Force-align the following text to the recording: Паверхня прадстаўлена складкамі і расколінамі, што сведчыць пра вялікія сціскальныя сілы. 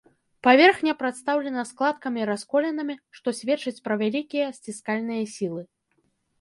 Паверхня 0.45 0.93
прадстаўлена 1.01 1.65
складкамі 1.73 2.19
і 2.23 2.25
расколінамі, 2.31 2.95
што 3.19 3.27
сведчыць 3.43 3.77
пра 3.91 4.01
вялікія 4.05 4.45
сціскальныя 4.59 5.23
сілы. 5.39 5.61